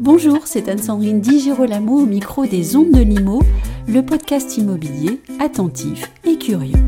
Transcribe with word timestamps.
Bonjour, 0.00 0.42
c'est 0.44 0.68
Anne-Sandrine 0.68 1.20
Di 1.20 1.40
Girolamo 1.40 1.98
au 1.98 2.06
micro 2.06 2.46
des 2.46 2.76
Ondes 2.76 2.92
de 2.92 3.00
Limo, 3.00 3.42
le 3.88 4.00
podcast 4.02 4.56
immobilier 4.56 5.20
attentif 5.40 6.12
et 6.24 6.38
curieux. 6.38 6.78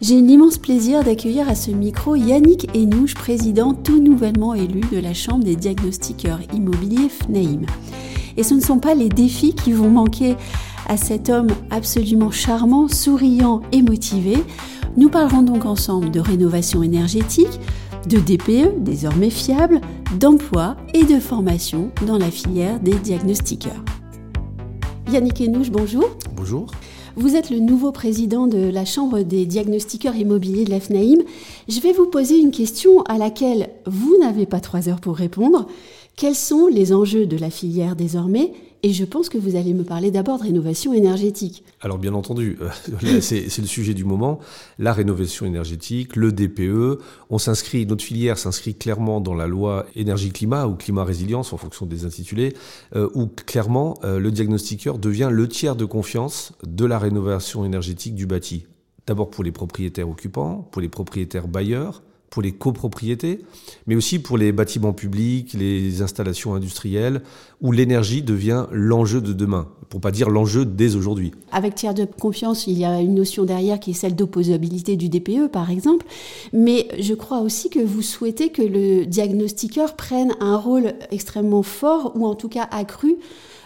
J'ai 0.00 0.20
l'immense 0.20 0.58
plaisir 0.58 1.04
d'accueillir 1.04 1.48
à 1.48 1.54
ce 1.54 1.70
micro 1.70 2.16
Yannick 2.16 2.68
Enouche, 2.74 3.14
président 3.14 3.72
tout 3.72 4.02
nouvellement 4.02 4.54
élu 4.54 4.80
de 4.90 4.98
la 4.98 5.14
Chambre 5.14 5.44
des 5.44 5.54
diagnostiqueurs 5.54 6.40
immobiliers 6.52 7.08
FNAIM. 7.08 7.66
Et 8.36 8.42
ce 8.42 8.54
ne 8.54 8.60
sont 8.60 8.80
pas 8.80 8.96
les 8.96 9.08
défis 9.08 9.54
qui 9.54 9.70
vont 9.70 9.90
manquer 9.90 10.36
à 10.88 10.96
cet 10.96 11.28
homme 11.30 11.48
absolument 11.70 12.30
charmant, 12.30 12.88
souriant 12.88 13.62
et 13.72 13.82
motivé. 13.82 14.36
Nous 14.96 15.08
parlerons 15.08 15.42
donc 15.42 15.64
ensemble 15.64 16.10
de 16.10 16.20
rénovation 16.20 16.82
énergétique, 16.82 17.60
de 18.08 18.18
DPE, 18.18 18.82
désormais 18.82 19.30
fiable, 19.30 19.80
d'emploi 20.18 20.76
et 20.92 21.04
de 21.04 21.18
formation 21.18 21.90
dans 22.06 22.18
la 22.18 22.30
filière 22.30 22.80
des 22.80 22.94
diagnostiqueurs. 22.94 23.82
Yannick 25.10 25.40
Enouche, 25.40 25.70
bonjour. 25.70 26.04
Bonjour. 26.36 26.66
Vous 27.16 27.36
êtes 27.36 27.50
le 27.50 27.60
nouveau 27.60 27.92
président 27.92 28.48
de 28.48 28.58
la 28.58 28.84
Chambre 28.84 29.20
des 29.20 29.46
diagnostiqueurs 29.46 30.16
immobiliers 30.16 30.64
de 30.64 30.70
l'AFNAIM. 30.70 31.22
Je 31.68 31.78
vais 31.78 31.92
vous 31.92 32.06
poser 32.06 32.38
une 32.38 32.50
question 32.50 33.02
à 33.02 33.18
laquelle 33.18 33.70
vous 33.86 34.16
n'avez 34.20 34.46
pas 34.46 34.58
trois 34.58 34.88
heures 34.88 35.00
pour 35.00 35.16
répondre. 35.16 35.68
Quels 36.16 36.34
sont 36.34 36.68
les 36.68 36.92
enjeux 36.92 37.26
de 37.26 37.36
la 37.36 37.50
filière 37.50 37.96
désormais 37.96 38.52
et 38.84 38.92
je 38.92 39.06
pense 39.06 39.30
que 39.30 39.38
vous 39.38 39.56
allez 39.56 39.72
me 39.72 39.82
parler 39.82 40.10
d'abord 40.10 40.36
de 40.36 40.42
rénovation 40.42 40.92
énergétique. 40.92 41.64
Alors 41.80 41.96
bien 41.96 42.12
entendu, 42.12 42.58
euh, 42.60 43.20
c'est 43.22 43.58
le 43.58 43.66
sujet 43.66 43.94
du 43.94 44.04
moment. 44.04 44.40
La 44.78 44.92
rénovation 44.92 45.46
énergétique, 45.46 46.16
le 46.16 46.32
DPE, 46.32 47.00
on 47.30 47.38
s'inscrit, 47.38 47.86
notre 47.86 48.04
filière 48.04 48.36
s'inscrit 48.36 48.74
clairement 48.74 49.22
dans 49.22 49.32
la 49.32 49.46
loi 49.46 49.86
énergie-climat 49.96 50.66
ou 50.66 50.74
climat-résilience 50.74 51.54
en 51.54 51.56
fonction 51.56 51.86
des 51.86 52.04
intitulés, 52.04 52.52
euh, 52.94 53.08
où 53.14 53.26
clairement 53.26 53.98
euh, 54.04 54.18
le 54.18 54.30
diagnostiqueur 54.30 54.98
devient 54.98 55.30
le 55.32 55.48
tiers 55.48 55.76
de 55.76 55.86
confiance 55.86 56.52
de 56.62 56.84
la 56.84 56.98
rénovation 56.98 57.64
énergétique 57.64 58.14
du 58.14 58.26
bâti. 58.26 58.66
D'abord 59.06 59.30
pour 59.30 59.44
les 59.44 59.52
propriétaires 59.52 60.10
occupants, 60.10 60.68
pour 60.70 60.82
les 60.82 60.90
propriétaires 60.90 61.48
bailleurs, 61.48 62.02
pour 62.30 62.42
les 62.42 62.52
copropriétés, 62.52 63.40
mais 63.86 63.94
aussi 63.94 64.18
pour 64.18 64.36
les 64.36 64.50
bâtiments 64.50 64.92
publics, 64.92 65.52
les 65.54 66.02
installations 66.02 66.54
industrielles, 66.54 67.22
où 67.60 67.70
l'énergie 67.70 68.22
devient 68.22 68.66
l'enjeu 68.72 69.20
de 69.20 69.32
demain, 69.32 69.68
pour 69.88 70.00
pas 70.00 70.10
dire 70.10 70.28
l'enjeu 70.28 70.64
dès 70.64 70.96
aujourd'hui. 70.96 71.30
Avec 71.52 71.76
tiers 71.76 71.94
de 71.94 72.04
confiance, 72.04 72.66
il 72.66 72.76
y 72.76 72.84
a 72.84 73.00
une 73.00 73.14
notion 73.14 73.44
derrière 73.44 73.78
qui 73.78 73.92
est 73.92 73.94
celle 73.94 74.16
d'opposabilité 74.16 74.96
du 74.96 75.08
DPE, 75.08 75.48
par 75.52 75.70
exemple, 75.70 76.06
mais 76.52 76.88
je 76.98 77.14
crois 77.14 77.40
aussi 77.40 77.70
que 77.70 77.78
vous 77.78 78.02
souhaitez 78.02 78.50
que 78.50 78.62
le 78.62 79.06
diagnostiqueur 79.06 79.94
prenne 79.94 80.34
un 80.40 80.56
rôle 80.56 80.94
extrêmement 81.12 81.62
fort, 81.62 82.12
ou 82.16 82.26
en 82.26 82.34
tout 82.34 82.48
cas 82.48 82.66
accru, 82.70 83.16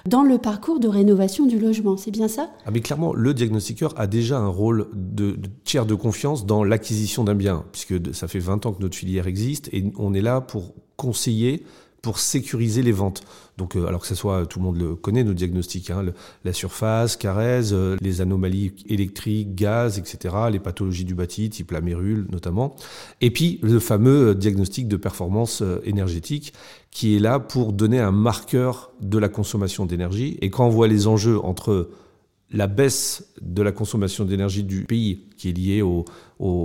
dans 0.09 0.23
le 0.23 0.39
parcours 0.39 0.81
de 0.81 0.89
rénovation 0.89 1.47
du 1.47 1.59
logement. 1.59 1.97
C'est 1.97 2.11
bien 2.11 2.29
ça? 2.29 2.51
Ah 2.67 2.71
mais 2.73 2.81
Clairement, 2.81 3.13
le 3.13 3.35
diagnostiqueur 3.35 3.93
a 3.99 4.07
déjà 4.07 4.39
un 4.39 4.49
rôle 4.49 4.89
de, 4.95 5.33
de 5.33 5.49
tiers 5.65 5.85
de 5.85 5.95
confiance 5.95 6.47
dans 6.47 6.65
l'acquisition 6.65 7.23
d'un 7.23 7.35
bien, 7.35 7.65
puisque 7.71 8.15
ça 8.15 8.29
fait 8.29 8.39
20 8.39 8.67
ans 8.67 8.73
que 8.73 8.81
notre 8.81 8.97
filière 8.97 9.27
existe 9.27 9.69
et 9.73 9.93
on 9.99 10.15
est 10.15 10.23
là 10.23 10.41
pour 10.41 10.75
conseiller 10.97 11.65
pour 12.09 12.21
sécuriser 12.21 12.81
les 12.81 12.91
ventes. 12.91 13.21
Donc, 13.59 13.77
euh, 13.77 13.87
alors 13.87 14.01
que 14.01 14.07
ce 14.07 14.15
soit, 14.15 14.47
tout 14.47 14.61
le 14.61 14.65
monde 14.65 14.79
le 14.79 14.95
connaît, 14.95 15.25
nos 15.25 15.35
diagnostics, 15.35 15.91
hein, 15.91 16.07
la 16.43 16.53
surface, 16.55 17.19
carèse, 17.19 17.75
euh, 17.75 17.99
les 18.01 18.23
anomalies 18.23 18.73
électriques, 18.89 19.55
gaz, 19.55 19.99
etc., 19.99 20.35
les 20.51 20.59
pathologies 20.59 21.05
du 21.05 21.15
bâti, 21.15 21.51
type 21.51 21.71
la 21.71 21.83
mérule 21.83 22.27
notamment. 22.31 22.77
Et 23.21 23.31
puis, 23.31 23.59
le 23.63 23.79
fameux 23.79 24.29
euh, 24.29 24.35
diagnostic 24.35 24.89
de 24.89 24.97
performance 24.97 25.63
énergétique 25.85 26.55
qui 26.91 27.15
est 27.15 27.19
là 27.19 27.41
pour 27.41 27.75
donner 27.75 28.01
un 28.01 28.11
marqueur 28.11 28.91
de 29.03 29.19
la 29.19 29.29
consommation 29.29 29.85
d'énergie. 29.85 30.39
Et 30.41 30.49
quand 30.49 30.67
on 30.67 30.71
voit 30.71 30.89
les 30.89 31.09
enjeux 31.09 31.39
entre 31.45 31.91
la 32.51 32.67
baisse 32.67 33.35
de 33.43 33.63
la 33.63 33.73
consommation 33.73 34.25
d'énergie 34.25 34.65
du 34.65 34.85
pays, 34.85 35.25
qui 35.37 35.51
est 35.51 35.53
liée 35.53 35.83
au, 35.83 36.05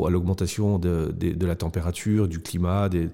à 0.06 0.10
l'augmentation 0.10 0.80
de, 0.80 1.14
la 1.46 1.56
température, 1.56 2.28
du 2.28 2.40
climat, 2.40 2.90
des, 2.90 3.10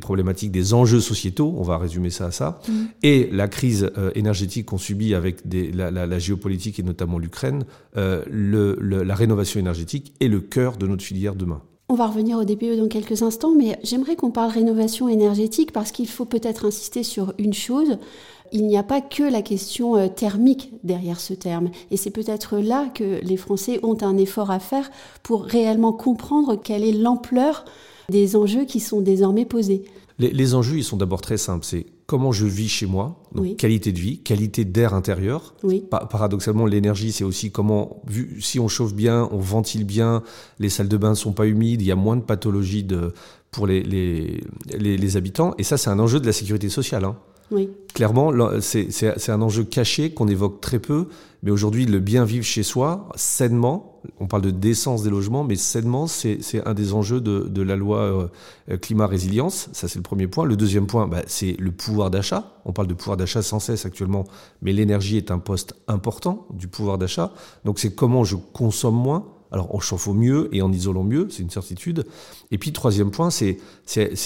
problématiques, 0.00 0.50
des 0.50 0.72
enjeux 0.72 1.00
sociétaux, 1.00 1.54
on 1.58 1.62
va 1.62 1.76
résumer 1.76 2.10
ça 2.10 2.26
à 2.26 2.30
ça, 2.30 2.60
mm. 2.66 2.72
et 3.02 3.28
la 3.30 3.48
crise 3.48 3.90
euh, 3.98 4.10
énergétique 4.14 4.66
qu'on 4.66 4.78
subit 4.78 5.14
avec 5.14 5.42
la, 5.44 6.18
géopolitique 6.18 6.78
et 6.78 6.82
notamment 6.82 7.18
l'Ukraine, 7.18 7.64
euh, 7.96 8.24
la 8.30 9.14
rénovation 9.14 9.60
énergétique 9.60 10.14
est 10.20 10.28
le 10.28 10.40
cœur 10.40 10.76
de 10.76 10.86
notre 10.86 11.02
filière 11.02 11.34
demain. 11.34 11.60
On 11.94 11.96
va 11.96 12.08
revenir 12.08 12.38
au 12.38 12.44
DPE 12.44 12.76
dans 12.76 12.88
quelques 12.88 13.22
instants, 13.22 13.54
mais 13.56 13.78
j'aimerais 13.84 14.16
qu'on 14.16 14.32
parle 14.32 14.50
rénovation 14.50 15.08
énergétique 15.08 15.70
parce 15.70 15.92
qu'il 15.92 16.08
faut 16.08 16.24
peut-être 16.24 16.64
insister 16.64 17.04
sur 17.04 17.32
une 17.38 17.54
chose. 17.54 17.98
Il 18.50 18.66
n'y 18.66 18.76
a 18.76 18.82
pas 18.82 19.00
que 19.00 19.22
la 19.22 19.42
question 19.42 19.94
euh, 19.94 20.08
thermique 20.08 20.72
derrière 20.82 21.20
ce 21.20 21.34
terme. 21.34 21.70
Et 21.92 21.96
c'est 21.96 22.10
peut-être 22.10 22.58
là 22.58 22.88
que 22.92 23.20
les 23.22 23.36
Français 23.36 23.78
ont 23.84 23.96
un 24.02 24.16
effort 24.16 24.50
à 24.50 24.58
faire 24.58 24.90
pour 25.22 25.44
réellement 25.44 25.92
comprendre 25.92 26.56
quelle 26.56 26.82
est 26.82 26.90
l'ampleur 26.90 27.64
des 28.08 28.34
enjeux 28.34 28.64
qui 28.64 28.80
sont 28.80 29.00
désormais 29.00 29.44
posés. 29.44 29.84
Les, 30.18 30.54
enjeux, 30.56 30.78
ils 30.78 30.82
sont 30.82 30.96
d'abord 30.96 31.20
très 31.20 31.36
simples. 31.36 31.64
Comment 32.06 32.32
je 32.32 32.46
vis 32.46 32.68
chez 32.68 32.86
moi, 32.86 33.20
donc 33.34 33.56
qualité 33.56 33.92
de 33.92 33.98
vie, 33.98 34.18
qualité 34.18 34.64
d'air 34.64 34.94
intérieur. 34.94 35.54
paradoxalement, 35.90 36.66
l'énergie, 36.66 37.12
c'est 37.12 37.24
aussi 37.24 37.50
comment, 37.50 38.02
vu, 38.06 38.40
si 38.40 38.60
on 38.60 38.68
chauffe 38.68 38.94
bien, 38.94 39.28
on 39.32 39.38
ventile 39.38 39.84
bien, 39.84 40.22
les 40.58 40.68
salles 40.68 40.88
de 40.88 40.96
bain 40.96 41.10
ne 41.10 41.14
sont 41.14 41.32
pas 41.32 41.46
humides, 41.46 41.82
il 41.82 41.86
y 41.86 41.92
a 41.92 41.96
moins 41.96 42.16
de 42.16 42.22
pathologies 42.22 42.84
de, 42.84 43.14
pour 43.50 43.66
les, 43.66 43.82
les, 43.82 44.40
les, 44.78 45.16
habitants. 45.16 45.54
Et 45.58 45.62
ça, 45.62 45.76
c'est 45.76 45.90
un 45.90 45.98
enjeu 45.98 46.20
de 46.20 46.26
la 46.26 46.32
sécurité 46.32 46.68
sociale. 46.68 47.04
Hein. 47.04 47.16
Oui. 47.50 47.70
Clairement, 47.94 48.32
c'est 48.60 49.28
un 49.28 49.42
enjeu 49.42 49.64
caché 49.64 50.12
qu'on 50.12 50.26
évoque 50.26 50.60
très 50.60 50.78
peu, 50.78 51.08
mais 51.44 51.50
aujourd'hui, 51.50 51.84
le 51.84 52.00
bien 52.00 52.24
vivre 52.24 52.44
chez 52.44 52.62
soi, 52.62 53.08
sainement, 53.16 54.00
on 54.18 54.26
parle 54.26 54.42
de 54.42 54.50
décence 54.50 55.02
des 55.02 55.10
logements, 55.10 55.44
mais 55.44 55.56
sainement, 55.56 56.06
c'est 56.06 56.40
un 56.64 56.74
des 56.74 56.92
enjeux 56.92 57.20
de, 57.20 57.62
la 57.62 57.76
loi 57.76 58.30
euh, 58.70 58.76
climat-résilience. 58.78 59.68
Ça, 59.72 59.86
c'est 59.86 59.98
le 59.98 60.02
premier 60.02 60.26
point. 60.26 60.44
Le 60.44 60.56
deuxième 60.56 60.86
point, 60.86 61.06
bah, 61.06 61.22
c'est 61.26 61.54
le 61.58 61.70
pouvoir 61.70 62.10
d'achat. 62.10 62.60
On 62.64 62.72
parle 62.72 62.88
de 62.88 62.94
pouvoir 62.94 63.16
d'achat 63.16 63.42
sans 63.42 63.60
cesse 63.60 63.86
actuellement, 63.86 64.24
mais 64.62 64.72
l'énergie 64.72 65.16
est 65.16 65.30
un 65.30 65.38
poste 65.38 65.74
important 65.86 66.46
du 66.50 66.66
pouvoir 66.66 66.98
d'achat. 66.98 67.32
Donc, 67.64 67.78
c'est 67.78 67.94
comment 67.94 68.24
je 68.24 68.36
consomme 68.36 68.96
moins. 68.96 69.28
Alors, 69.52 69.72
on 69.74 69.78
chauffe 69.78 70.08
au 70.08 70.14
mieux 70.14 70.48
et 70.52 70.62
en 70.62 70.72
isolant 70.72 71.04
mieux, 71.04 71.28
c'est 71.30 71.42
une 71.42 71.50
certitude. 71.50 72.06
Et 72.50 72.58
puis, 72.58 72.72
troisième 72.72 73.10
point, 73.10 73.30
c'est 73.30 73.58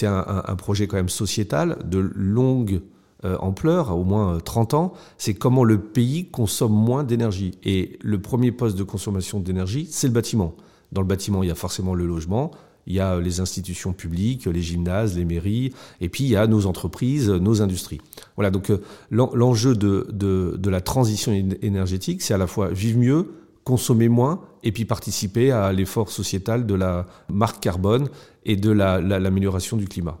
un, 0.03 0.43
un, 0.47 0.55
projet 0.55 0.87
quand 0.87 0.97
même 0.97 1.09
sociétal 1.09 1.77
de 1.85 1.99
longue 2.15 2.81
euh, 3.25 3.37
ampleur, 3.39 3.97
au 3.97 4.05
moins 4.05 4.39
30 4.39 4.73
euh, 4.73 4.77
ans, 4.77 4.93
c'est 5.17 5.33
comment 5.33 5.65
le 5.65 5.81
pays 5.81 6.29
consomme 6.29 6.71
moins 6.71 7.03
d'énergie. 7.03 7.51
Et 7.63 7.99
le 8.01 8.21
premier 8.21 8.53
poste 8.53 8.77
de 8.77 8.83
consommation 8.83 9.41
d'énergie, 9.41 9.87
c'est 9.91 10.07
le 10.07 10.13
bâtiment. 10.13 10.55
Dans 10.93 11.01
le 11.01 11.07
bâtiment, 11.07 11.43
il 11.43 11.49
y 11.49 11.51
a 11.51 11.55
forcément 11.55 11.93
le 11.93 12.07
logement, 12.07 12.51
il 12.87 12.95
y 12.95 13.01
a 13.01 13.19
les 13.19 13.41
institutions 13.41 13.91
publiques, 13.91 14.45
les 14.45 14.61
gymnases, 14.61 15.17
les 15.17 15.25
mairies, 15.25 15.73
et 15.99 16.07
puis 16.07 16.23
il 16.23 16.29
y 16.29 16.37
a 16.37 16.47
nos 16.47 16.65
entreprises, 16.65 17.29
nos 17.29 17.61
industries. 17.61 17.99
Voilà, 18.35 18.51
donc 18.51 18.71
euh, 18.71 18.81
l'enjeu 19.11 19.75
de, 19.75 20.07
de, 20.11 20.69
la 20.69 20.79
transition 20.79 21.33
énergétique, 21.61 22.21
c'est 22.21 22.33
à 22.33 22.37
la 22.37 22.47
fois 22.47 22.69
vivre 22.69 22.99
mieux, 22.99 23.31
consommer 23.65 24.07
moins, 24.07 24.39
et 24.63 24.71
puis 24.71 24.85
participer 24.85 25.51
à 25.51 25.73
l'effort 25.73 26.09
sociétal 26.09 26.65
de 26.65 26.73
la 26.73 27.05
marque 27.27 27.61
carbone 27.61 28.07
et 28.45 28.55
de 28.55 28.71
l'amélioration 28.71 29.75
du 29.75 29.89
climat. 29.89 30.19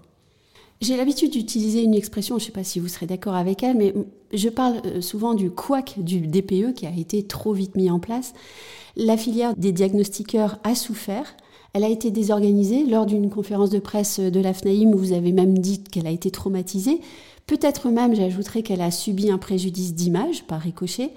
J'ai 0.81 0.95
l'habitude 0.95 1.31
d'utiliser 1.31 1.83
une 1.83 1.93
expression, 1.93 2.37
je 2.37 2.43
ne 2.43 2.45
sais 2.45 2.51
pas 2.53 2.63
si 2.63 2.79
vous 2.79 2.87
serez 2.87 3.05
d'accord 3.05 3.35
avec 3.35 3.63
elle, 3.63 3.75
mais 3.75 3.93
je 4.31 4.47
parle 4.47 4.81
euh, 4.85 5.01
souvent 5.01 5.33
du 5.33 5.51
couac 5.51 5.95
du 5.97 6.21
DPE 6.21 6.73
qui 6.73 6.85
a 6.85 6.91
été 6.97 7.23
trop 7.23 7.51
vite 7.51 7.75
mis 7.75 7.91
en 7.91 7.99
place. 7.99 8.33
La 8.95 9.17
filière 9.17 9.55
des 9.57 9.73
diagnostiqueurs 9.73 10.57
a 10.63 10.75
souffert. 10.75 11.35
Elle 11.73 11.83
a 11.83 11.89
été 11.89 12.11
désorganisée 12.11 12.85
lors 12.85 13.05
d'une 13.05 13.29
conférence 13.29 13.69
de 13.69 13.79
presse 13.79 14.21
de 14.21 14.39
la 14.39 14.53
FNAIM 14.53 14.93
où 14.93 14.97
vous 14.97 15.11
avez 15.11 15.33
même 15.33 15.57
dit 15.57 15.83
qu'elle 15.83 16.07
a 16.07 16.11
été 16.11 16.31
traumatisée. 16.31 17.01
Peut-être 17.45 17.89
même, 17.89 18.15
j'ajouterais 18.15 18.63
qu'elle 18.63 18.81
a 18.81 18.89
subi 18.89 19.29
un 19.29 19.37
préjudice 19.37 19.93
d'image 19.93 20.45
par 20.45 20.61
ricochet. 20.61 21.11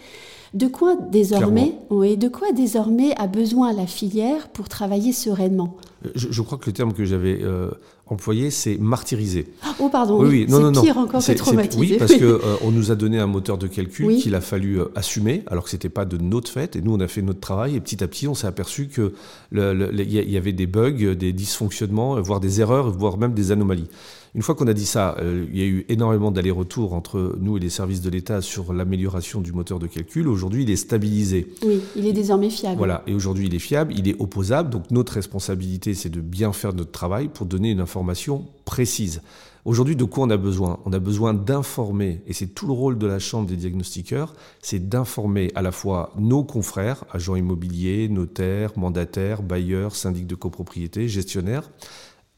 De 0.54 0.66
quoi 0.66 0.96
désormais, 1.10 1.74
oui, 1.88 2.18
de 2.18 2.28
quoi 2.28 2.52
désormais 2.52 3.14
a 3.16 3.26
besoin 3.26 3.72
la 3.72 3.86
filière 3.86 4.48
pour 4.48 4.68
travailler 4.68 5.12
sereinement? 5.12 5.78
Je, 6.14 6.42
crois 6.42 6.58
que 6.58 6.66
le 6.66 6.74
terme 6.74 6.92
que 6.92 7.06
j'avais 7.06 7.38
euh, 7.42 7.70
employé, 8.06 8.50
c'est 8.50 8.76
martyrisé. 8.76 9.46
Oh 9.80 9.88
pardon, 9.88 10.20
oui, 10.20 10.46
c'est 10.46 10.80
pire 10.82 10.98
encore 10.98 11.24
que 11.24 11.32
traumatisé. 11.32 11.80
Oui, 11.80 11.96
parce 11.98 12.12
qu'on 12.18 12.24
euh, 12.24 12.70
nous 12.70 12.90
a 12.90 12.96
donné 12.96 13.18
un 13.18 13.26
moteur 13.26 13.56
de 13.56 13.66
calcul 13.66 14.16
qu'il 14.16 14.34
a 14.34 14.42
fallu 14.42 14.78
euh, 14.78 14.88
assumer, 14.94 15.42
alors 15.46 15.64
que 15.64 15.70
c'était 15.70 15.88
pas 15.88 16.04
de 16.04 16.18
notre 16.18 16.50
fait. 16.50 16.76
Et 16.76 16.82
nous, 16.82 16.92
on 16.92 17.00
a 17.00 17.08
fait 17.08 17.22
notre 17.22 17.40
travail. 17.40 17.76
Et 17.76 17.80
petit 17.80 18.04
à 18.04 18.08
petit, 18.08 18.28
on 18.28 18.34
s'est 18.34 18.46
aperçu 18.46 18.88
que 18.88 19.14
il 19.52 20.12
y 20.12 20.36
avait 20.36 20.52
des 20.52 20.66
bugs, 20.66 21.14
des 21.14 21.32
dysfonctionnements, 21.32 22.20
voire 22.20 22.40
des 22.40 22.60
erreurs, 22.60 22.90
voire 22.90 23.16
même 23.16 23.32
des 23.32 23.52
anomalies. 23.52 23.88
Une 24.34 24.40
fois 24.40 24.54
qu'on 24.54 24.66
a 24.66 24.72
dit 24.72 24.86
ça, 24.86 25.14
euh, 25.18 25.44
il 25.52 25.58
y 25.58 25.62
a 25.62 25.66
eu 25.66 25.84
énormément 25.90 26.30
d'allers-retours 26.30 26.94
entre 26.94 27.36
nous 27.38 27.58
et 27.58 27.60
les 27.60 27.68
services 27.68 28.00
de 28.00 28.08
l'État 28.08 28.40
sur 28.40 28.72
l'amélioration 28.72 29.42
du 29.42 29.52
moteur 29.52 29.78
de 29.78 29.86
calcul. 29.86 30.26
Aujourd'hui, 30.26 30.41
il 30.50 30.70
est 30.70 30.76
stabilisé. 30.76 31.54
Oui, 31.64 31.80
il 31.96 32.06
est 32.06 32.12
désormais 32.12 32.50
fiable. 32.50 32.78
Voilà, 32.78 33.02
et 33.06 33.14
aujourd'hui, 33.14 33.46
il 33.46 33.54
est 33.54 33.60
fiable, 33.60 33.94
il 33.96 34.08
est 34.08 34.20
opposable. 34.20 34.70
Donc 34.70 34.90
notre 34.90 35.14
responsabilité, 35.14 35.94
c'est 35.94 36.08
de 36.10 36.20
bien 36.20 36.52
faire 36.52 36.72
notre 36.72 36.90
travail 36.90 37.28
pour 37.28 37.46
donner 37.46 37.70
une 37.70 37.80
information 37.80 38.46
précise. 38.64 39.22
Aujourd'hui, 39.64 39.94
de 39.94 40.02
quoi 40.02 40.24
on 40.24 40.30
a 40.30 40.36
besoin? 40.36 40.80
On 40.86 40.92
a 40.92 40.98
besoin 40.98 41.34
d'informer, 41.34 42.20
et 42.26 42.32
c'est 42.32 42.48
tout 42.48 42.66
le 42.66 42.72
rôle 42.72 42.98
de 42.98 43.06
la 43.06 43.20
Chambre 43.20 43.48
des 43.48 43.54
diagnostiqueurs, 43.54 44.34
c'est 44.60 44.88
d'informer 44.88 45.52
à 45.54 45.62
la 45.62 45.70
fois 45.70 46.12
nos 46.18 46.42
confrères, 46.42 47.04
agents 47.12 47.36
immobiliers, 47.36 48.08
notaires, 48.08 48.72
mandataires, 48.76 49.40
bailleurs, 49.40 49.94
syndics 49.94 50.26
de 50.26 50.34
copropriété, 50.34 51.06
gestionnaires, 51.06 51.70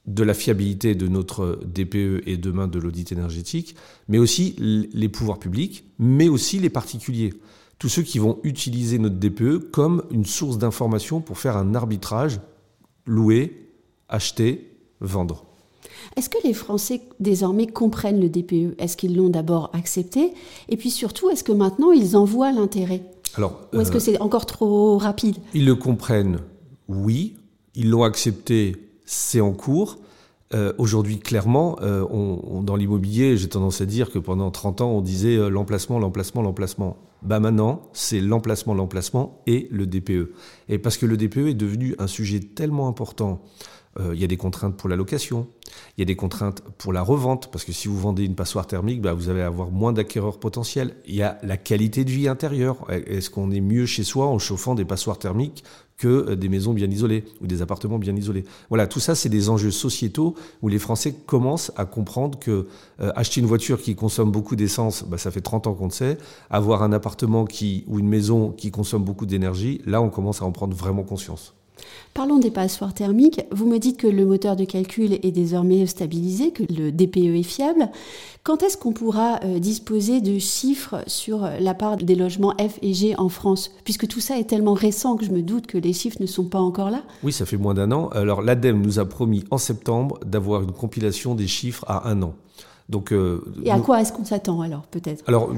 de 0.07 0.23
la 0.23 0.35
fiabilité 0.35 0.95
de 0.95 1.09
notre 1.09 1.61
DPE 1.65 2.25
et 2.27 2.37
demain 2.37 2.69
de 2.69 2.79
l'audit 2.79 3.11
énergétique, 3.11 3.75
mais 4.07 4.19
aussi 4.19 4.55
les 4.59 5.09
pouvoirs 5.09 5.39
publics, 5.39 5.85
mais 5.99 6.29
aussi 6.29 6.59
les 6.59 6.69
particuliers. 6.69 7.33
Tous 7.79 7.89
ceux 7.89 8.03
qui 8.03 8.19
vont 8.19 8.39
utiliser 8.45 8.99
notre 8.99 9.17
DPE 9.17 9.71
comme 9.71 10.03
une 10.11 10.25
source 10.25 10.59
d'information 10.59 11.21
pour 11.21 11.39
faire 11.39 11.57
un 11.57 11.75
arbitrage, 11.75 12.41
louer, 13.07 13.69
acheter, 14.09 14.71
vendre. 15.01 15.45
Est-ce 16.17 16.29
que 16.29 16.39
les 16.45 16.55
Français 16.55 17.03
désormais 17.21 17.67
comprennent 17.67 18.21
le 18.21 18.29
DPE 18.29 18.81
Est-ce 18.81 18.97
qu'ils 18.97 19.17
l'ont 19.17 19.29
d'abord 19.29 19.71
accepté? 19.73 20.33
Et 20.69 20.77
puis 20.77 20.91
surtout, 20.91 21.31
est-ce 21.31 21.45
que 21.45 21.53
maintenant 21.53 21.93
ils 21.93 22.17
en 22.17 22.25
voient 22.25 22.53
l'intérêt? 22.53 23.03
Alors, 23.37 23.61
Ou 23.73 23.81
est-ce 23.81 23.91
que 23.91 23.97
euh, 23.97 24.01
c'est 24.01 24.21
encore 24.21 24.47
trop 24.47 24.97
rapide? 24.99 25.37
Ils 25.55 25.67
le 25.67 25.75
comprennent, 25.75 26.39
oui. 26.89 27.35
Ils 27.75 27.91
l'ont 27.91 28.05
accepté, 28.05 28.77
c'est 29.05 29.41
en 29.41 29.53
cours. 29.53 29.99
Euh, 30.55 30.73
aujourd'hui, 30.79 31.19
clairement, 31.19 31.77
euh, 31.83 32.05
on, 32.11 32.63
dans 32.63 32.77
l'immobilier, 32.77 33.37
j'ai 33.37 33.49
tendance 33.49 33.81
à 33.81 33.87
dire 33.87 34.13
que 34.13 34.21
pendant 34.21 34.53
30 34.53 34.83
ans, 34.83 34.91
on 34.93 35.01
disait 35.01 35.37
l'emplacement, 35.51 35.99
l'emplacement, 35.99 36.43
l'emplacement. 36.43 36.97
Bah 37.25 37.41
maintenant, 37.41 37.89
c'est 37.95 38.21
l'emplacement, 38.21 38.75
l'emplacement 38.75 39.43
et 39.47 39.67
le 39.71 39.87
DPE. 39.87 40.33
Et 40.69 40.79
parce 40.79 40.99
que 40.99 41.07
le 41.07 41.17
DPE 41.17 41.49
est 41.49 41.55
devenu 41.55 41.95
un 41.99 42.07
sujet 42.07 42.41
tellement 42.41 42.87
important 42.87 43.43
il 43.99 44.21
y 44.21 44.25
a 44.25 44.27
des 44.27 44.37
contraintes 44.37 44.77
pour 44.77 44.89
la 44.89 44.97
location, 44.97 45.47
il 45.97 46.01
y 46.01 46.03
a 46.03 46.05
des 46.05 46.17
contraintes 46.17 46.63
pour 46.79 46.93
la 46.93 47.03
revente, 47.03 47.51
parce 47.51 47.65
que 47.65 47.73
si 47.73 47.89
vous 47.89 47.99
vendez 47.99 48.25
une 48.25 48.35
passoire 48.35 48.67
thermique, 48.67 49.01
bah, 49.01 49.13
vous 49.13 49.29
allez 49.29 49.41
avoir 49.41 49.71
moins 49.71 49.93
d'acquéreurs 49.93 50.39
potentiels. 50.39 50.97
Il 51.07 51.15
y 51.15 51.23
a 51.23 51.39
la 51.43 51.57
qualité 51.57 52.05
de 52.05 52.11
vie 52.11 52.29
intérieure. 52.29 52.87
Est-ce 52.91 53.31
qu'on 53.31 53.51
est 53.51 53.61
mieux 53.61 53.87
chez 53.87 54.05
soi 54.05 54.27
en 54.27 54.39
chauffant 54.39 54.75
des 54.75 54.85
passoires 54.85 55.19
thermiques 55.19 55.65
que 55.97 56.09
euh, 56.09 56.37
des 56.37 56.49
maisons 56.49 56.73
bien 56.73 56.91
isolées 56.91 57.25
ou 57.41 57.47
des 57.47 57.63
appartements 57.63 57.99
bien 57.99 58.17
isolés? 58.17 58.45
Voilà, 58.69 58.87
tout 58.87 59.01
ça, 59.01 59.15
c'est 59.15 59.29
des 59.29 59.49
enjeux 59.49 59.71
sociétaux 59.71 60.35
où 60.63 60.69
les 60.69 60.79
Français 60.79 61.15
commencent 61.27 61.73
à 61.77 61.85
comprendre 61.85 62.39
que 62.39 62.67
euh, 63.01 63.13
acheter 63.15 63.41
une 63.41 63.47
voiture 63.47 63.81
qui 63.81 63.95
consomme 63.95 64.31
beaucoup 64.31 64.57
d'essence, 64.57 65.05
bah, 65.05 65.19
ça 65.19 65.31
fait 65.31 65.41
30 65.41 65.67
ans 65.67 65.75
qu'on 65.75 65.87
le 65.87 65.91
sait. 65.91 66.19
Avoir 66.51 66.83
un 66.83 66.93
appartement 66.93 67.45
qui, 67.45 67.85
ou 67.87 67.99
une 67.99 68.09
maison 68.09 68.51
qui 68.51 68.71
consomme 68.71 69.05
beaucoup 69.05 69.27
d'énergie, 69.27 69.81
là, 69.87 70.03
on 70.03 70.11
commence 70.11 70.43
à 70.43 70.45
en 70.45 70.53
prendre 70.53 70.75
vraiment 70.75 71.05
conscience. 71.05 71.55
Parlons 72.15 72.39
des 72.39 72.51
passoires 72.51 72.95
thermiques. 72.95 73.41
Vous 73.51 73.67
me 73.67 73.79
dites 73.79 73.97
que 73.97 74.07
le 74.07 74.25
moteur 74.25 74.57
de 74.57 74.65
calcul 74.65 75.15
est 75.23 75.33
désormais 75.33 75.87
stabilisé, 75.87 76.53
que 76.53 76.63
le 76.73 76.93
DPE 76.93 77.39
est 77.39 77.43
fiable. 77.43 77.91
Quand 78.43 78.63
est-ce 78.63 78.77
qu'on 78.77 78.93
pourra 78.93 79.41
euh, 79.45 79.59
disposer 79.59 80.21
de 80.21 80.39
chiffres 80.39 81.03
sur 81.07 81.49
la 81.61 81.75
part 81.75 81.97
des 81.97 82.15
logements 82.15 82.55
F 82.59 82.79
et 82.83 82.95
G 82.95 83.15
en 83.19 83.29
France? 83.29 83.71
Puisque 83.85 84.07
tout 84.07 84.21
ça 84.21 84.39
est 84.39 84.45
tellement 84.45 84.75
récent 84.75 85.17
que 85.17 85.25
je 85.25 85.31
me 85.31 85.43
doute 85.43 85.67
que 85.67 85.79
les 85.79 85.93
chiffres 85.93 86.19
ne 86.21 86.27
sont 86.27 86.45
pas 86.45 86.61
encore 86.61 86.91
là. 86.91 87.03
Oui, 87.23 87.33
ça 87.33 87.47
fait 87.47 87.57
moins 87.57 87.75
d'un 87.75 87.91
an. 87.93 88.09
Alors 88.09 88.43
l'ADEME 88.43 88.81
nous 88.81 88.99
a 88.99 89.05
promis 89.05 89.45
en 89.51 89.59
septembre 89.59 90.21
d'avoir 90.25 90.63
une 90.63 90.73
compilation 90.73 91.35
des 91.35 91.47
chiffres 91.47 91.85
à 91.89 92.09
un 92.09 92.23
an. 92.23 92.35
Donc, 92.91 93.13
euh, 93.13 93.41
et 93.65 93.71
à 93.71 93.79
quoi 93.79 94.03
est-ce 94.03 94.13
qu'on 94.13 94.27
s'attend 94.27 94.61
alors, 94.61 94.83
peut-être? 94.83 95.25
Alors, 95.27 95.51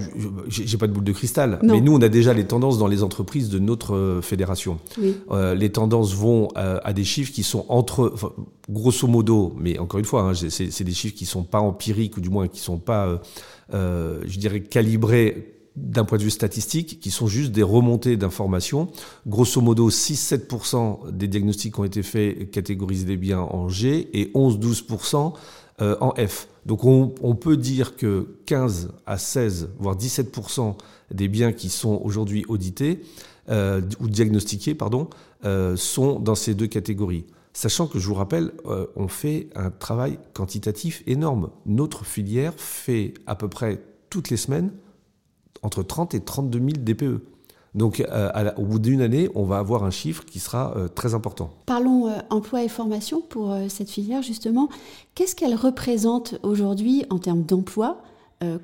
j'ai 0.49 0.79
pas 0.79 0.87
de 0.87 0.93
boule 0.93 1.05
de 1.05 1.13
cristal, 1.13 1.59
mais 1.63 1.81
nous, 1.81 1.95
on 1.95 2.01
a 2.01 2.09
déjà 2.09 2.33
les 2.33 2.47
tendances 2.47 2.79
dans 2.79 2.87
les 2.87 3.03
entreprises 3.03 3.49
de 3.49 3.59
notre 3.59 3.97
euh, 3.97 4.23
fédération. 4.23 4.79
Euh, 5.33 5.55
les 5.55 5.73
tendances 5.73 6.15
vont 6.15 6.49
à, 6.55 6.93
des 6.93 7.05
chiffres 7.05 7.33
qui 7.33 7.43
sont 7.43 7.67
entre, 7.69 8.15
grosso 8.71 9.09
modo, 9.09 9.55
mais 9.59 9.79
encore 9.79 9.99
une 9.99 10.07
fois, 10.07 10.23
hein, 10.23 10.35
c'est 10.35 10.85
des 10.85 10.93
chiffres 10.93 11.17
qui 11.17 11.27
sont 11.27 11.43
pas 11.43 11.61
empiriques 11.61 12.17
ou 12.17 12.21
du 12.21 12.31
moins 12.31 12.47
qui 12.47 12.61
sont 12.61 12.79
pas, 12.79 13.21
je 13.73 14.39
dirais, 14.39 14.61
calibrés 14.61 15.53
d'un 15.75 16.05
point 16.05 16.17
de 16.17 16.23
vue 16.23 16.31
statistique, 16.31 17.01
qui 17.01 17.11
sont 17.11 17.27
juste 17.27 17.53
des 17.53 17.63
remontées 17.63 18.17
d'informations. 18.17 18.89
Grosso 19.27 19.61
modo, 19.61 19.91
6-7% 19.91 21.11
des 21.13 21.29
diagnostics 21.29 21.79
ont 21.79 21.85
été 21.85 22.03
faits 22.03 22.51
catégorisés 22.51 23.05
des 23.05 23.19
biens 23.19 23.41
en 23.41 23.69
G 23.69 24.09
et 24.15 24.31
11-12% 24.35 25.35
en 25.81 26.15
F. 26.17 26.49
Donc 26.67 26.85
on, 26.85 27.35
peut 27.37 27.57
dire 27.57 27.97
que 27.97 28.39
15 28.47 28.91
à 29.07 29.19
16, 29.19 29.71
voire 29.79 29.97
17% 29.97 30.75
des 31.13 31.29
biens 31.29 31.53
qui 31.53 31.69
sont 31.69 32.01
aujourd'hui 32.03 32.45
audités 32.49 33.03
euh, 33.49 33.81
ou 34.01 34.09
diagnostiqués, 34.09 34.75
pardon, 34.75 35.09
euh, 35.45 35.77
sont 35.77 36.19
dans 36.19 36.35
ces 36.35 36.55
deux 36.55 36.67
catégories. 36.67 37.25
Sachant 37.53 37.87
que 37.87 38.01
je 38.01 38.09
vous 38.09 38.15
rappelle, 38.15 38.51
euh, 38.67 38.87
on 38.97 39.07
fait 39.07 39.49
un 39.55 39.71
travail 39.71 40.19
quantitatif 40.35 41.05
énorme. 41.07 41.51
Notre 41.67 42.05
filière 42.05 42.53
fait 42.57 43.15
à 43.27 43.37
peu 43.37 43.49
près 43.49 43.81
toutes 44.11 44.31
les 44.31 44.37
semaines 44.37 44.73
entre 45.63 45.85
30 45.85 46.15
et 46.15 46.21
32 46.21 46.59
000 46.59 46.71
DPE. 46.79 47.23
Donc, 47.77 48.01
euh, 48.01 48.51
au 48.57 48.63
bout 48.63 48.79
d'une 48.79 49.03
année, 49.03 49.29
on 49.35 49.45
va 49.45 49.59
avoir 49.59 49.85
un 49.85 49.91
chiffre 49.91 50.25
qui 50.25 50.41
sera 50.41 50.75
euh, 50.77 50.89
très 50.89 51.15
important. 51.15 51.51
Parlons 51.67 52.09
euh, 52.09 52.15
emploi 52.31 52.65
et 52.65 52.69
formation 52.69 53.21
pour 53.21 53.55
cette 53.69 53.91
filière, 53.91 54.23
justement. 54.23 54.71
Qu'est-ce 55.15 55.37
qu'elle 55.37 55.55
représente 55.55 56.37
aujourd'hui 56.43 57.05
en 57.11 57.19
termes 57.19 57.43
d'emploi 57.43 58.03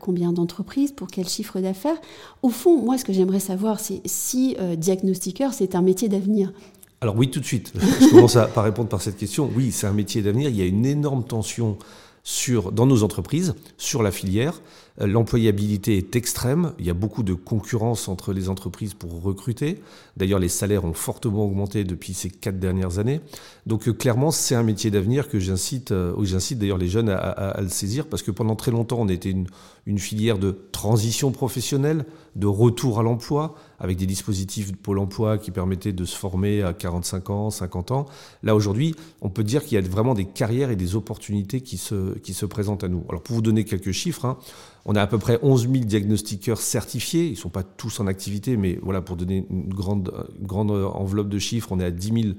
Combien 0.00 0.34
d'entreprises 0.34 0.92
Pour 0.92 1.08
quel 1.08 1.26
chiffre 1.26 1.58
d'affaires? 1.58 1.96
Au 2.42 2.50
fond, 2.50 2.82
moi, 2.82 2.98
ce 2.98 3.06
que 3.06 3.12
j'aimerais 3.14 3.40
savoir, 3.40 3.80
c'est 3.80 4.02
si 4.04 4.54
diagnostiqueur, 4.76 5.54
c'est 5.54 5.74
un 5.74 5.80
métier 5.80 6.10
d'avenir. 6.10 6.52
Alors 7.00 7.16
oui, 7.16 7.30
tout 7.30 7.40
de 7.40 7.46
suite. 7.46 7.72
Je 8.00 8.10
commence 8.10 8.36
à, 8.36 8.48
par 8.48 8.64
répondre 8.64 8.90
par 8.90 9.00
cette 9.00 9.16
question. 9.16 9.50
Oui, 9.56 9.72
c'est 9.72 9.86
un 9.86 9.94
métier 9.94 10.20
d'avenir. 10.20 10.50
Il 10.50 10.56
y 10.56 10.60
a 10.60 10.66
une 10.66 10.84
énorme 10.84 11.24
tension 11.24 11.78
sur, 12.22 12.70
dans 12.70 12.86
nos 12.86 13.02
entreprises, 13.02 13.54
sur 13.78 14.02
la 14.02 14.10
filière. 14.10 14.60
Euh, 15.00 15.06
l'employabilité 15.06 15.96
est 15.96 16.16
extrême. 16.16 16.72
Il 16.78 16.86
y 16.86 16.90
a 16.90 16.94
beaucoup 16.94 17.22
de 17.22 17.34
concurrence 17.34 18.08
entre 18.08 18.32
les 18.32 18.48
entreprises 18.48 18.94
pour 18.94 19.22
recruter. 19.22 19.80
D'ailleurs, 20.16 20.38
les 20.38 20.48
salaires 20.48 20.84
ont 20.84 20.92
fortement 20.92 21.44
augmenté 21.44 21.84
depuis 21.84 22.14
ces 22.14 22.30
quatre 22.30 22.58
dernières 22.58 22.98
années. 22.98 23.20
Donc, 23.66 23.88
euh, 23.88 23.92
clairement, 23.92 24.30
c'est 24.30 24.54
un 24.54 24.62
métier 24.62 24.90
d'avenir 24.90 25.28
que 25.28 25.38
j'incite, 25.38 25.92
euh, 25.92 26.14
j'incite 26.24 26.58
d'ailleurs 26.58 26.78
les 26.78 26.88
jeunes 26.88 27.08
à, 27.08 27.60
le 27.60 27.68
saisir 27.68 28.06
parce 28.06 28.22
que 28.22 28.30
pendant 28.30 28.56
très 28.56 28.70
longtemps, 28.70 28.98
on 29.00 29.08
était 29.08 29.30
une, 29.30 29.46
une 29.86 29.98
filière 29.98 30.38
de 30.38 30.56
transition 30.72 31.32
professionnelle, 31.32 32.04
de 32.36 32.46
retour 32.46 32.98
à 32.98 33.02
l'emploi, 33.02 33.54
avec 33.78 33.96
des 33.96 34.06
dispositifs 34.06 34.70
de 34.70 34.76
Pôle 34.76 34.98
emploi 34.98 35.38
qui 35.38 35.50
permettaient 35.50 35.92
de 35.92 36.04
se 36.04 36.16
former 36.16 36.62
à 36.62 36.72
45 36.72 37.30
ans, 37.30 37.50
50 37.50 37.90
ans. 37.90 38.06
Là, 38.42 38.54
aujourd'hui, 38.54 38.94
on 39.20 39.28
peut 39.28 39.42
dire 39.42 39.64
qu'il 39.64 39.74
y 39.74 39.78
a 39.84 39.86
vraiment 39.86 40.14
des 40.14 40.24
carrières 40.24 40.70
et 40.70 40.76
des 40.76 40.94
opportunités 40.94 41.60
qui 41.60 41.76
se, 41.76 42.16
qui 42.18 42.32
se 42.32 42.46
présentent 42.46 42.84
à 42.84 42.88
nous. 42.88 43.04
Alors, 43.08 43.22
pour 43.22 43.34
vous 43.34 43.42
donner 43.42 43.64
quelques 43.64 43.92
chiffres, 43.92 44.24
hein, 44.24 44.38
on 44.84 44.94
a 44.94 45.02
à 45.02 45.06
peu 45.06 45.18
près 45.18 45.38
11 45.42 45.68
000 45.70 45.84
diagnostiqueurs 45.84 46.60
certifiés. 46.60 47.26
Ils 47.26 47.32
ne 47.32 47.36
sont 47.36 47.48
pas 47.48 47.62
tous 47.62 48.00
en 48.00 48.06
activité, 48.06 48.56
mais 48.56 48.78
voilà, 48.82 49.00
pour 49.00 49.16
donner 49.16 49.46
une 49.50 49.72
grande, 49.72 50.12
grande 50.40 50.70
enveloppe 50.70 51.28
de 51.28 51.38
chiffres, 51.38 51.68
on 51.70 51.80
est 51.80 51.84
à 51.84 51.90
10 51.90 52.06
000 52.08 52.16
euh, 52.18 52.32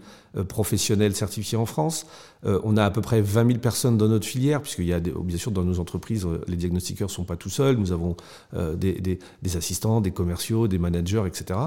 professionnels 0.48 1.16
certifiés 1.16 1.58
en 1.58 1.66
France. 1.66 2.06
Euh, 2.46 2.60
on 2.64 2.76
a 2.78 2.84
à 2.84 2.90
peu 2.90 3.02
près 3.02 3.22
20 3.22 3.48
000 3.48 3.60
personnes 3.60 3.98
dans 3.98 4.08
notre 4.08 4.26
filière, 4.26 4.62
puisqu'il 4.62 4.86
y 4.86 4.94
a, 4.94 5.00
bien 5.00 5.38
sûr, 5.38 5.52
dans 5.52 5.64
nos 5.64 5.80
entreprises, 5.80 6.26
euh, 6.26 6.42
les 6.48 6.58
diagnostiqueurs 6.58 7.08
ne 7.08 7.14
sont 7.14 7.24
pas 7.24 7.36
tout 7.36 7.50
seuls. 7.50 7.78
Nous 7.78 7.92
avons 7.92 8.16
des, 8.54 9.20
assistants, 9.56 10.02
des 10.02 10.12
commerciaux, 10.12 10.68
des 10.68 10.78
managers, 10.78 11.24
etc. 11.26 11.60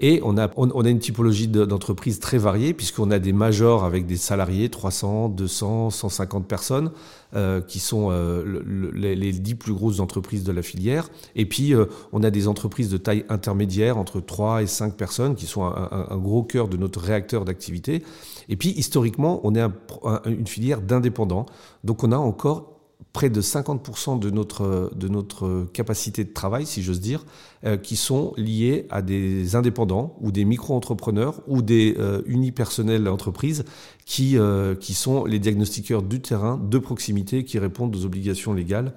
Et 0.00 0.20
on 0.24 0.36
a, 0.38 0.50
on, 0.56 0.84
a 0.84 0.88
une 0.88 0.98
typologie 0.98 1.48
d'entreprises 1.48 2.20
très 2.20 2.38
variée, 2.38 2.74
puisqu'on 2.74 3.10
a 3.10 3.18
des 3.18 3.32
majors 3.32 3.84
avec 3.84 4.06
des 4.06 4.16
salariés, 4.16 4.68
300, 4.68 5.28
200, 5.28 5.90
150 5.90 6.46
personnes. 6.46 6.90
Euh, 7.36 7.60
qui 7.60 7.80
sont 7.80 8.10
euh, 8.12 8.62
les, 8.94 9.32
dix 9.32 9.56
plus 9.56 9.72
grosses 9.72 9.98
entreprises 9.98 10.44
de 10.44 10.52
la 10.52 10.62
filière. 10.62 11.08
Et 11.34 11.46
puis, 11.46 11.74
euh, 11.74 11.86
on 12.12 12.22
a 12.22 12.30
des 12.30 12.46
entreprises 12.46 12.90
de 12.90 12.96
taille 12.96 13.24
intermédiaire, 13.28 13.98
entre 13.98 14.20
3 14.20 14.62
et 14.62 14.68
5 14.68 14.94
personnes, 14.94 15.34
qui 15.34 15.46
sont 15.46 15.64
un, 15.64 16.16
gros 16.16 16.44
cœur 16.44 16.68
de 16.68 16.76
notre 16.76 17.00
réacteur 17.00 17.44
d'activité. 17.44 18.04
Et 18.48 18.56
puis, 18.56 18.70
historiquement, 18.70 19.40
on 19.44 19.54
est 19.54 19.62
une 20.26 20.46
filière 20.46 20.80
d'indépendants. 20.80 21.46
Donc, 21.82 22.04
on 22.04 22.12
a 22.12 22.16
encore 22.16 22.74
près 23.14 23.30
de 23.30 23.40
50% 23.40 24.18
de 24.18 24.30
notre, 24.30 24.90
de 24.94 25.08
notre 25.08 25.66
capacité 25.72 26.24
de 26.24 26.32
travail, 26.32 26.66
si 26.66 26.82
j'ose 26.82 27.00
dire, 27.00 27.24
euh, 27.64 27.76
qui 27.76 27.96
sont 27.96 28.34
liés 28.36 28.86
à 28.90 29.02
des 29.02 29.54
indépendants 29.54 30.16
ou 30.20 30.32
des 30.32 30.44
micro-entrepreneurs 30.44 31.40
ou 31.46 31.62
des 31.62 31.94
euh, 31.98 32.22
unipersonnels 32.26 33.08
entreprises 33.08 33.64
qui, 34.04 34.36
euh, 34.36 34.74
qui 34.74 34.94
sont 34.94 35.24
les 35.24 35.38
diagnostiqueurs 35.38 36.02
du 36.02 36.20
terrain 36.20 36.58
de 36.58 36.78
proximité 36.78 37.44
qui 37.44 37.58
répondent 37.58 37.94
aux 37.94 38.04
obligations 38.04 38.52
légales 38.52 38.92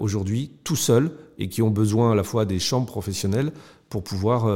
aujourd'hui 0.00 0.50
tout 0.64 0.74
seuls 0.74 1.12
et 1.38 1.48
qui 1.48 1.62
ont 1.62 1.70
besoin 1.70 2.10
à 2.10 2.14
la 2.16 2.24
fois 2.24 2.44
des 2.44 2.58
chambres 2.58 2.86
professionnelles 2.86 3.52
pour 3.88 4.02
pouvoir 4.02 4.52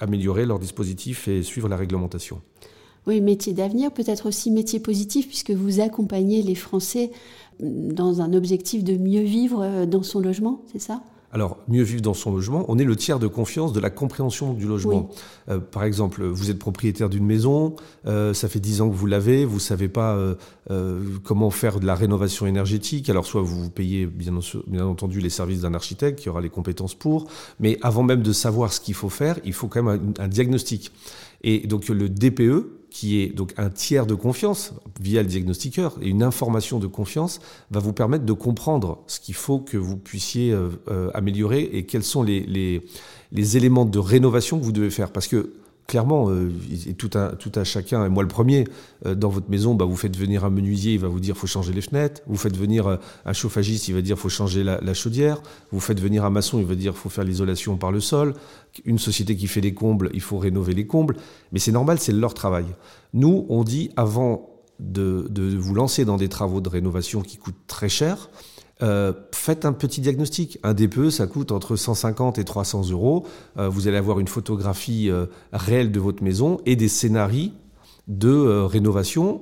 améliorer 0.00 0.44
leur 0.44 0.58
dispositif 0.58 1.28
et 1.28 1.42
suivre 1.42 1.66
la 1.66 1.78
réglementation. 1.78 2.42
Oui, 3.06 3.20
métier 3.20 3.52
d'avenir, 3.52 3.92
peut-être 3.92 4.26
aussi 4.26 4.50
métier 4.50 4.80
positif, 4.80 5.28
puisque 5.28 5.50
vous 5.50 5.80
accompagnez 5.80 6.42
les 6.42 6.54
Français 6.54 7.10
dans 7.60 8.20
un 8.20 8.32
objectif 8.32 8.82
de 8.82 8.96
mieux 8.96 9.22
vivre 9.22 9.84
dans 9.86 10.02
son 10.02 10.20
logement, 10.20 10.62
c'est 10.72 10.80
ça? 10.80 11.02
Alors, 11.34 11.58
mieux 11.66 11.82
vivre 11.82 12.00
dans 12.00 12.14
son 12.14 12.30
logement, 12.30 12.64
on 12.68 12.78
est 12.78 12.84
le 12.84 12.94
tiers 12.94 13.18
de 13.18 13.26
confiance 13.26 13.72
de 13.72 13.80
la 13.80 13.90
compréhension 13.90 14.54
du 14.54 14.68
logement. 14.68 15.10
Euh, 15.48 15.58
par 15.58 15.82
exemple, 15.82 16.22
vous 16.22 16.48
êtes 16.48 16.60
propriétaire 16.60 17.08
d'une 17.08 17.26
maison, 17.26 17.74
euh, 18.06 18.32
ça 18.32 18.48
fait 18.48 18.60
dix 18.60 18.80
ans 18.80 18.88
que 18.88 18.94
vous 18.94 19.06
l'avez, 19.06 19.44
vous 19.44 19.58
savez 19.58 19.88
pas 19.88 20.14
euh, 20.70 21.00
comment 21.24 21.50
faire 21.50 21.80
de 21.80 21.86
la 21.86 21.96
rénovation 21.96 22.46
énergétique. 22.46 23.10
Alors, 23.10 23.26
soit 23.26 23.42
vous 23.42 23.68
payez 23.68 24.06
bien, 24.06 24.32
bien 24.68 24.86
entendu 24.86 25.18
les 25.18 25.28
services 25.28 25.62
d'un 25.62 25.74
architecte 25.74 26.20
qui 26.20 26.28
aura 26.28 26.40
les 26.40 26.50
compétences 26.50 26.94
pour, 26.94 27.26
mais 27.58 27.78
avant 27.82 28.04
même 28.04 28.22
de 28.22 28.32
savoir 28.32 28.72
ce 28.72 28.78
qu'il 28.78 28.94
faut 28.94 29.08
faire, 29.08 29.40
il 29.44 29.54
faut 29.54 29.66
quand 29.66 29.82
même 29.82 30.12
un 30.20 30.28
diagnostic. 30.28 30.92
Et 31.42 31.66
donc 31.66 31.88
le 31.88 32.08
DPE, 32.08 32.83
qui 32.94 33.20
est 33.20 33.34
donc 33.34 33.52
un 33.56 33.70
tiers 33.70 34.06
de 34.06 34.14
confiance 34.14 34.72
via 35.00 35.20
le 35.20 35.26
diagnostiqueur 35.26 35.96
et 36.00 36.08
une 36.08 36.22
information 36.22 36.78
de 36.78 36.86
confiance 36.86 37.40
va 37.72 37.80
vous 37.80 37.92
permettre 37.92 38.24
de 38.24 38.32
comprendre 38.32 39.02
ce 39.08 39.18
qu'il 39.18 39.34
faut 39.34 39.58
que 39.58 39.76
vous 39.76 39.96
puissiez 39.96 40.52
euh, 40.52 40.68
euh, 40.86 41.10
améliorer 41.12 41.62
et 41.72 41.86
quels 41.86 42.04
sont 42.04 42.22
les, 42.22 42.42
les, 42.42 42.82
les, 43.32 43.56
éléments 43.56 43.84
de 43.84 43.98
rénovation 43.98 44.60
que 44.60 44.64
vous 44.64 44.70
devez 44.70 44.90
faire. 44.90 45.10
Parce 45.10 45.26
que 45.26 45.54
clairement, 45.86 46.30
euh, 46.30 46.50
tout, 46.96 47.10
à, 47.14 47.32
tout 47.32 47.52
à 47.54 47.64
chacun, 47.64 48.04
et 48.04 48.08
moi 48.08 48.22
le 48.22 48.28
premier, 48.28 48.66
euh, 49.06 49.14
dans 49.14 49.28
votre 49.28 49.50
maison, 49.50 49.74
bah, 49.74 49.84
vous 49.84 49.96
faites 49.96 50.16
venir 50.16 50.44
un 50.44 50.50
menuisier, 50.50 50.94
il 50.94 51.00
va 51.00 51.08
vous 51.08 51.20
dire 51.20 51.36
faut 51.36 51.46
changer 51.46 51.72
les 51.72 51.80
fenêtres. 51.80 52.22
Vous 52.26 52.36
faites 52.36 52.56
venir 52.56 52.86
euh, 52.86 52.96
un 53.24 53.32
chauffagiste, 53.32 53.88
il 53.88 53.94
va 53.94 54.02
dire 54.02 54.18
faut 54.18 54.28
changer 54.28 54.64
la, 54.64 54.94
chaudière. 54.94 55.42
Vous 55.72 55.80
faites 55.80 56.00
venir 56.00 56.24
un 56.24 56.30
maçon, 56.30 56.58
il 56.58 56.66
va 56.66 56.74
dire 56.74 56.96
faut 56.96 57.08
faire 57.08 57.24
l'isolation 57.24 57.76
par 57.76 57.92
le 57.92 58.00
sol. 58.00 58.34
Une 58.84 58.98
société 58.98 59.36
qui 59.36 59.46
fait 59.46 59.60
des 59.60 59.74
combles, 59.74 60.10
il 60.14 60.20
faut 60.20 60.38
rénover 60.38 60.74
les 60.74 60.86
combles. 60.86 61.16
Mais 61.52 61.58
c'est 61.58 61.72
normal, 61.72 61.98
c'est 61.98 62.12
leur 62.12 62.34
travail. 62.34 62.66
Nous, 63.12 63.46
on 63.48 63.64
dit 63.64 63.90
avant 63.96 64.50
de 64.80 65.30
vous 65.56 65.74
lancer 65.74 66.04
dans 66.04 66.16
des 66.16 66.28
travaux 66.28 66.60
de 66.60 66.68
rénovation 66.68 67.22
qui 67.22 67.36
coûtent 67.36 67.66
très 67.68 67.88
cher, 67.88 68.28
euh, 68.82 69.12
faites 69.32 69.64
un 69.64 69.72
petit 69.72 70.00
diagnostic. 70.00 70.58
Un 70.62 70.74
DPE, 70.74 71.10
ça 71.10 71.26
coûte 71.26 71.52
entre 71.52 71.76
150 71.76 72.38
et 72.38 72.44
300 72.44 72.90
euros. 72.90 73.26
Euh, 73.56 73.68
vous 73.68 73.88
allez 73.88 73.96
avoir 73.96 74.20
une 74.20 74.28
photographie 74.28 75.10
euh, 75.10 75.26
réelle 75.52 75.92
de 75.92 76.00
votre 76.00 76.22
maison 76.22 76.60
et 76.66 76.76
des 76.76 76.88
scénarios 76.88 77.50
de 78.06 78.60
rénovation 78.66 79.40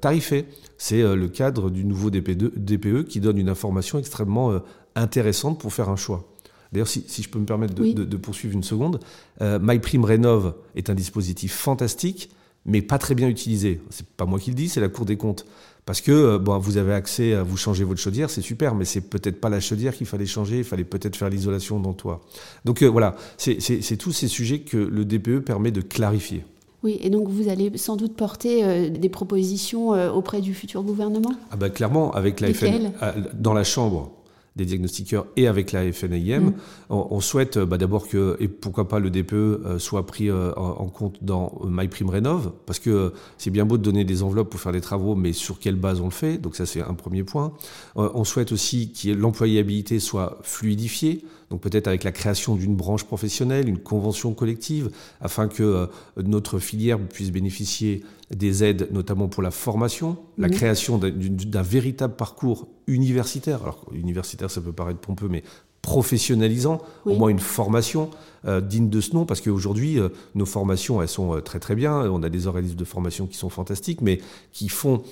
tarifés. 0.00 0.46
C'est 0.78 1.02
le 1.02 1.26
cadre 1.26 1.70
du 1.70 1.84
nouveau 1.84 2.08
DPE 2.08 3.04
qui 3.08 3.18
donne 3.18 3.36
une 3.36 3.48
information 3.48 3.98
extrêmement 3.98 4.60
intéressante 4.94 5.58
pour 5.58 5.72
faire 5.72 5.88
un 5.88 5.96
choix. 5.96 6.24
D'ailleurs, 6.70 6.86
si, 6.86 7.04
je 7.08 7.28
peux 7.28 7.40
me 7.40 7.46
permettre 7.46 7.74
de, 7.74 8.16
poursuivre 8.16 8.54
une 8.54 8.62
seconde, 8.62 9.00
MyPrime 9.40 10.04
Rénov 10.04 10.54
est 10.76 10.88
un 10.88 10.94
dispositif 10.94 11.52
fantastique, 11.52 12.30
mais 12.64 12.80
pas 12.80 12.98
très 12.98 13.16
bien 13.16 13.28
utilisé. 13.28 13.80
C'est 13.90 14.06
pas 14.06 14.24
moi 14.24 14.38
qui 14.38 14.50
le 14.50 14.56
dis, 14.56 14.68
c'est 14.68 14.80
la 14.80 14.88
Cour 14.88 15.04
des 15.04 15.16
comptes. 15.16 15.44
Parce 15.86 16.00
que 16.00 16.10
euh, 16.10 16.38
bon, 16.38 16.58
vous 16.58 16.78
avez 16.78 16.92
accès 16.92 17.34
à 17.34 17.44
vous 17.44 17.56
changer 17.56 17.84
votre 17.84 18.00
chaudière, 18.00 18.28
c'est 18.28 18.42
super, 18.42 18.74
mais 18.74 18.84
c'est 18.84 19.00
peut-être 19.00 19.40
pas 19.40 19.48
la 19.48 19.60
chaudière 19.60 19.94
qu'il 19.94 20.08
fallait 20.08 20.26
changer, 20.26 20.58
il 20.58 20.64
fallait 20.64 20.84
peut-être 20.84 21.14
faire 21.14 21.30
l'isolation 21.30 21.78
dans 21.78 21.90
le 21.90 21.94
toit. 21.94 22.20
Donc 22.64 22.82
euh, 22.82 22.86
voilà, 22.88 23.14
c'est 23.38 23.96
tous 23.96 24.10
ces 24.10 24.26
sujets 24.26 24.58
que 24.58 24.76
le 24.76 25.04
DPE 25.04 25.44
permet 25.44 25.70
de 25.70 25.80
clarifier. 25.80 26.44
Oui, 26.82 26.98
et 27.00 27.08
donc 27.08 27.28
vous 27.28 27.48
allez 27.48 27.70
sans 27.78 27.96
doute 27.96 28.16
porter 28.16 28.64
euh, 28.64 28.90
des 28.90 29.08
propositions 29.08 29.90
auprès 30.12 30.40
du 30.40 30.54
futur 30.54 30.82
gouvernement? 30.82 31.32
Ah 31.52 31.56
ben, 31.56 31.70
Clairement, 31.70 32.10
avec 32.12 32.40
la 32.40 32.52
FN, 32.52 32.90
dans 33.34 33.54
la 33.54 33.64
Chambre, 33.64 34.10
des 34.56 34.64
diagnostiqueurs 34.64 35.26
et 35.36 35.46
avec 35.46 35.72
la 35.72 35.92
FNIM. 35.92 36.40
Mm. 36.40 36.54
On, 36.88 37.20
souhaite 37.20 37.58
bah, 37.58 37.76
d'abord 37.76 38.08
que, 38.08 38.36
et 38.40 38.48
pourquoi 38.48 38.88
pas 38.88 38.98
le 38.98 39.10
DPE 39.10 39.34
euh, 39.34 39.78
soit 39.78 40.06
pris 40.06 40.30
euh, 40.30 40.52
en, 40.54 40.88
compte 40.88 41.22
dans 41.22 41.60
euh, 41.62 41.68
MyPrimeRénov, 41.70 42.52
parce 42.64 42.78
que 42.78 43.12
c'est 43.36 43.50
bien 43.50 43.66
beau 43.66 43.76
de 43.76 43.82
donner 43.82 44.04
des 44.04 44.22
enveloppes 44.22 44.50
pour 44.50 44.60
faire 44.60 44.72
des 44.72 44.80
travaux, 44.80 45.14
mais 45.14 45.32
sur 45.32 45.58
quelle 45.58 45.76
base 45.76 46.00
on 46.00 46.06
le 46.06 46.10
fait? 46.10 46.38
Donc 46.38 46.56
ça 46.56 46.64
c'est 46.64 46.80
un 46.80 46.94
premier 46.94 47.22
point. 47.22 47.52
on 47.96 48.24
souhaite 48.24 48.52
aussi 48.52 48.92
que 48.92 49.10
l'employabilité 49.10 50.00
soit 50.00 50.38
fluidifiée, 50.42 51.24
donc 51.50 51.60
peut-être 51.60 51.86
avec 51.86 52.02
la 52.02 52.12
création 52.12 52.56
d'une 52.56 52.74
branche 52.74 53.04
professionnelle, 53.04 53.68
une 53.68 53.78
convention 53.78 54.32
collective, 54.32 54.90
afin 55.20 55.48
que 55.48 55.88
notre 56.16 56.58
filière 56.58 56.98
puisse 56.98 57.30
bénéficier 57.30 58.02
des 58.34 58.64
aides, 58.64 58.88
notamment 58.90 59.28
pour 59.28 59.42
la 59.42 59.52
formation, 59.52 60.16
la 60.38 60.48
création 60.48 60.98
d'un 60.98 61.62
véritable 61.62 62.16
parcours 62.16 62.66
universitaire. 62.88 63.62
Alors, 63.62 63.86
universitaire, 63.92 64.45
ça 64.48 64.60
peut 64.60 64.72
paraître 64.72 65.00
pompeux, 65.00 65.28
mais 65.28 65.42
professionnalisant, 65.86 66.82
au 67.04 67.14
moins 67.14 67.28
une 67.28 67.38
formation 67.38 68.10
euh, 68.44 68.60
digne 68.60 68.90
de 68.90 69.00
ce 69.00 69.14
nom, 69.14 69.24
parce 69.24 69.40
qu'aujourd'hui, 69.40 70.00
euh, 70.00 70.08
nos 70.34 70.44
formations, 70.44 71.00
elles 71.00 71.08
sont 71.08 71.36
euh, 71.36 71.40
très 71.40 71.60
très 71.60 71.76
bien. 71.76 72.10
On 72.10 72.24
a 72.24 72.28
des 72.28 72.48
organismes 72.48 72.76
de 72.76 72.84
formation 72.84 73.26
qui 73.26 73.36
sont 73.36 73.50
fantastiques, 73.50 74.00
mais 74.00 74.20
qui 74.52 74.68
font 74.68 75.02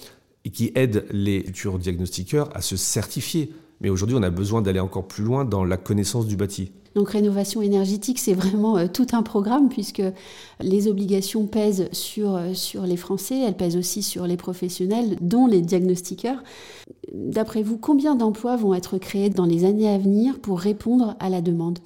et 0.44 0.50
qui 0.50 0.72
aident 0.74 1.06
les 1.10 1.44
futurs 1.44 1.78
diagnostiqueurs 1.78 2.50
à 2.56 2.60
se 2.60 2.76
certifier. 2.76 3.52
Mais 3.84 3.90
aujourd'hui, 3.90 4.16
on 4.18 4.22
a 4.22 4.30
besoin 4.30 4.62
d'aller 4.62 4.80
encore 4.80 5.06
plus 5.06 5.22
loin 5.22 5.44
dans 5.44 5.62
la 5.62 5.76
connaissance 5.76 6.26
du 6.26 6.36
bâti. 6.36 6.72
Donc 6.94 7.10
rénovation 7.10 7.60
énergétique, 7.60 8.18
c'est 8.18 8.32
vraiment 8.32 8.78
euh, 8.78 8.86
tout 8.90 9.08
un 9.12 9.22
programme 9.22 9.68
puisque 9.68 10.02
les 10.58 10.88
obligations 10.88 11.46
pèsent 11.46 11.90
sur, 11.92 12.34
euh, 12.34 12.54
sur 12.54 12.86
les 12.86 12.96
Français, 12.96 13.38
elles 13.46 13.58
pèsent 13.58 13.76
aussi 13.76 14.02
sur 14.02 14.26
les 14.26 14.38
professionnels, 14.38 15.18
dont 15.20 15.46
les 15.46 15.60
diagnostiqueurs. 15.60 16.42
D'après 17.12 17.62
vous, 17.62 17.76
combien 17.76 18.14
d'emplois 18.14 18.56
vont 18.56 18.72
être 18.72 18.96
créés 18.96 19.28
dans 19.28 19.44
les 19.44 19.66
années 19.66 19.90
à 19.90 19.98
venir 19.98 20.38
pour 20.38 20.60
répondre 20.60 21.14
à 21.20 21.28
la 21.28 21.42
demande? 21.42 21.80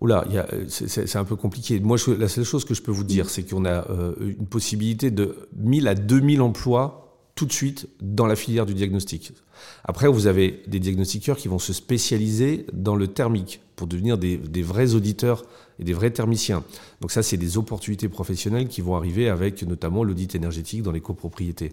Oula, 0.00 0.24
c'est 0.66 1.16
un 1.16 1.24
peu 1.24 1.36
compliqué. 1.36 1.78
Moi, 1.78 1.98
la 2.18 2.26
seule 2.26 2.42
chose 2.42 2.64
que 2.64 2.74
je 2.74 2.82
peux 2.82 2.90
vous 2.90 3.04
dire, 3.04 3.30
c'est 3.30 3.48
qu'on 3.48 3.64
a 3.64 3.88
euh, 3.90 4.16
une 4.18 4.46
possibilité 4.46 5.12
de 5.12 5.36
1000 5.56 5.86
à 5.86 5.94
2000 5.94 6.40
emplois 6.40 7.03
tout 7.34 7.46
de 7.46 7.52
suite 7.52 7.88
dans 8.00 8.26
la 8.26 8.36
filière 8.36 8.66
du 8.66 8.74
diagnostic. 8.74 9.32
Après, 9.84 10.08
vous 10.08 10.26
avez 10.26 10.62
des 10.66 10.78
diagnostiqueurs 10.78 11.36
qui 11.36 11.48
vont 11.48 11.58
se 11.58 11.72
spécialiser 11.72 12.66
dans 12.72 12.96
le 12.96 13.08
thermique 13.08 13.60
pour 13.76 13.86
devenir 13.86 14.18
des, 14.18 14.62
vrais 14.62 14.94
auditeurs 14.94 15.44
et 15.80 15.84
des 15.84 15.92
vrais 15.92 16.10
thermiciens. 16.10 16.62
Donc 17.00 17.10
ça, 17.10 17.22
c'est 17.22 17.36
des 17.36 17.58
opportunités 17.58 18.08
professionnelles 18.08 18.68
qui 18.68 18.80
vont 18.80 18.94
arriver 18.94 19.28
avec 19.28 19.62
notamment 19.62 20.04
l'audit 20.04 20.34
énergétique 20.34 20.82
dans 20.82 20.92
les 20.92 21.00
copropriétés. 21.00 21.72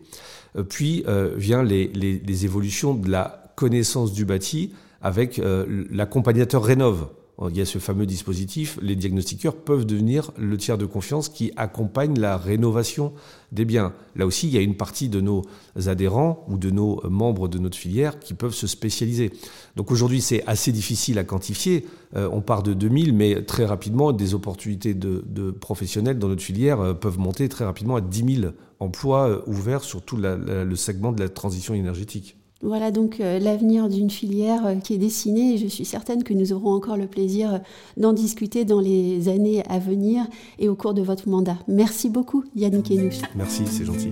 Euh, 0.56 0.64
puis 0.64 1.04
euh, 1.08 1.34
vient 1.38 1.64
les, 1.64 2.46
évolutions 2.46 2.96
de 2.96 3.10
la 3.10 3.54
connaissance 3.56 4.14
du 4.14 4.26
bâti 4.26 4.74
avec 5.02 5.38
euh, 5.38 5.86
l'accompagnateur 5.92 6.64
Rénov 6.64 7.08
il 7.50 7.58
y 7.58 7.62
a 7.62 7.66
ce 7.66 7.80
fameux 7.80 8.06
dispositif, 8.06 8.78
les 8.82 8.96
diagnostiqueurs 8.96 9.56
peuvent 9.56 9.86
devenir 9.86 10.32
le 10.38 10.58
tiers 10.58 10.78
de 10.78 10.86
confiance 10.86 11.28
qui 11.28 11.52
accompagne 11.56 12.20
la 12.20 12.38
rénovation 12.38 13.14
des 13.52 13.66
biens. 13.66 13.94
Là 14.16 14.26
aussi, 14.26 14.48
il 14.48 14.54
y 14.54 14.58
a 14.58 14.62
une 14.62 14.76
partie 14.76 15.10
de 15.10 15.22
nos 15.22 15.42
adhérents 15.88 16.46
ou 16.48 16.58
de 16.58 16.70
nos 16.70 17.02
membres 17.10 17.48
de 17.48 17.58
notre 17.58 17.78
filière 17.78 18.20
qui 18.20 18.34
peuvent 18.34 18.54
se 18.54 18.68
spécialiser. 18.68 19.32
Donc 19.76 19.92
aujourd'hui, 19.92 20.22
c'est 20.22 20.44
assez 20.46 20.72
difficile 20.72 21.18
à 21.18 21.24
quantifier. 21.24 21.86
Euh, 22.16 22.30
on 22.32 22.42
part 22.42 22.64
de 22.64 22.74
2000, 22.74 23.14
mais 23.14 23.44
très 23.44 23.66
rapidement, 23.66 24.12
des 24.12 24.34
opportunités 24.34 24.94
de, 24.94 25.52
professionnels 25.52 26.20
dans 26.20 26.28
notre 26.28 26.44
filière 26.44 26.80
euh, 26.80 26.94
peuvent 26.94 27.20
monter 27.20 27.50
très 27.50 27.66
rapidement 27.66 27.96
à 27.96 28.02
10 28.02 28.42
000 28.42 28.54
emplois 28.80 29.30
euh, 29.30 29.42
ouverts 29.48 29.84
sur 29.84 30.02
tout 30.02 30.18
le 30.18 30.76
segment 30.76 31.12
de 31.12 31.22
la 31.22 31.30
transition 31.30 31.74
énergétique. 31.74 32.38
Voilà 32.64 32.92
donc 32.92 33.20
euh, 33.20 33.40
l'avenir 33.40 33.90
d'une 33.90 34.10
filière 34.10 34.66
euh, 34.66 34.76
qui 34.76 34.94
est 34.94 34.98
dessinée 34.98 35.54
et 35.54 35.58
je 35.58 35.68
suis 35.68 35.86
certaine 35.86 36.24
que 36.24 36.34
nous 36.34 36.54
aurons 36.54 36.74
encore 36.74 36.96
le 36.96 37.08
plaisir 37.08 37.56
euh, 37.56 37.58
d'en 37.98 38.14
discuter 38.14 38.66
dans 38.66 38.80
les 38.80 39.30
années 39.30 39.64
à 39.68 39.80
venir 39.80 40.28
et 40.60 40.70
au 40.70 40.76
cours 40.76 40.94
de 40.94 41.02
votre 41.02 41.28
mandat. 41.28 41.58
Merci 41.68 42.10
beaucoup 42.10 42.44
Yannick 42.56 42.92
Enous. 42.92 43.22
Merci, 43.36 43.64
c'est 43.66 43.86
gentil. 43.86 44.12